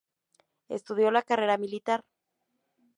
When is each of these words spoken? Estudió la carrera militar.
Estudió 0.67 1.11
la 1.11 1.21
carrera 1.21 1.59
militar. 1.59 2.03